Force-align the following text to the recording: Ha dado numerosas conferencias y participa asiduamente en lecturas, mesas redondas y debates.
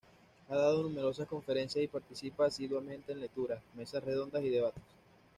Ha 0.49 0.55
dado 0.57 0.81
numerosas 0.81 1.27
conferencias 1.27 1.85
y 1.85 1.87
participa 1.87 2.47
asiduamente 2.47 3.11
en 3.11 3.19
lecturas, 3.19 3.61
mesas 3.75 4.03
redondas 4.03 4.41
y 4.43 4.49
debates. 4.49 4.83